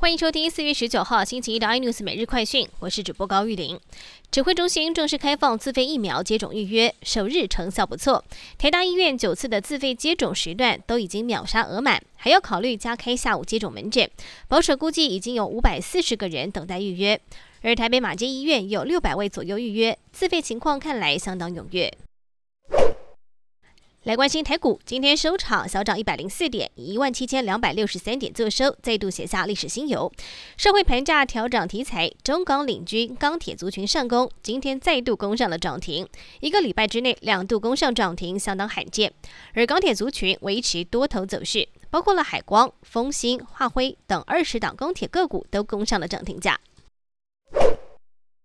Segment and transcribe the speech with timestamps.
[0.00, 3.78] 欢迎收听四月十九号星期一的 iNews 每日快讯，我是主播高玉玲。
[4.30, 8.24] 指挥中心正式开放自费疫苗接种预约，首日成效不错。
[8.56, 14.10] 台大医院九次的自费接种时段都已经秒杀额满，还要考虑加开下午接种门诊。
[14.48, 17.20] 保守估计已经有五百四十个人等待预约，
[17.60, 21.92] 而台北马街医院有六百位左右预约，自费情况看来相当踊跃。
[24.04, 30.10] 来关心台股，今天收场小涨一百零四点，以一万七千两百六十三点作收，再度写下历史新油。
[30.56, 36.08] 社会盘价调涨题材，中港领军钢铁族群上攻，今天再度攻上了涨停。
[36.40, 39.12] 一个礼拜之内两度攻上涨停，相当罕见。
[39.52, 46.58] 而钢铁族群维持多头走势，包括了海光、丰兴、化辉等二十档钢铁个股都攻上了涨停价。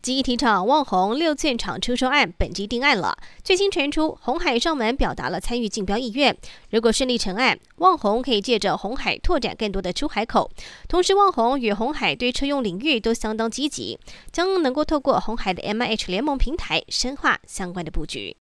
[0.05, 3.17] 记忆体厂旺宏六件厂出售案本季定案了。
[3.43, 6.37] 最新传出，红海上门表达了参与竞标意愿。
[6.69, 10.51] 如果顺利成案，旺宏可以借着红海拓展更多的出海口。
[10.87, 13.97] 同时，旺宏与红海对车用领域都相当积极，
[14.31, 18.37] 将能够透过红海的 M H 联盟平台深化相关的布局。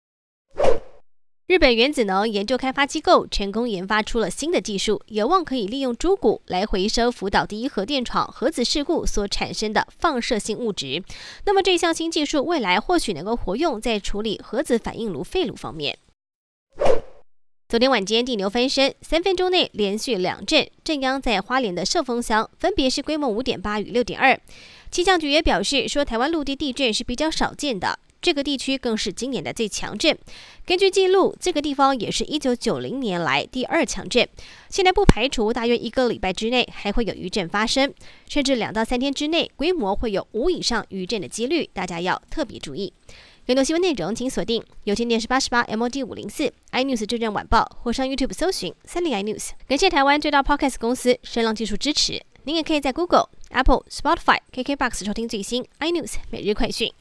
[1.48, 11.02] 日本原子能研究开发机构成功研发出了新的技术，有望可以利用猪骨来回收福岛第一核电厂核子事故所产生的放射性物质。
[11.46, 15.96] 那么这项新技术未来或许能够活用在处理核子反应炉废炉方面。
[17.66, 24.38] 昨天晚间地牛翻身，三分钟内连续两震，震央在花莲的寿丰乡，分别是规模五点八与六点二。
[24.90, 27.98] 气象局也表示说，台湾陆地地震是比较少见的。
[28.20, 30.18] 这个地区更是今年的最强震。
[30.66, 34.28] 根据记录，这个地方也是一九九零年来第二强震。
[34.68, 37.92] 现在不排除大约一个礼拜之内还会有余震发生，
[38.28, 42.92] 甚至两到三天之内规模会有五以上余震的几率，大家要特别注意。
[43.46, 49.52] 更多新闻内容请锁定有线电视八十八 MOD 五零四 iNews 正正晚报，或上 YouTube 搜寻三零 iNews。
[49.66, 52.20] 感谢台湾最大 Podcast 公司声浪技术支持。
[52.44, 56.92] 您也可以在 Google、Apple、Spotify、KKBox 收听最新 iNews 每日快讯。